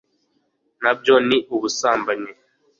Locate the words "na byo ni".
0.81-1.37